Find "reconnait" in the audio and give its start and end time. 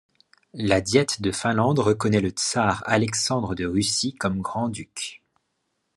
1.77-2.21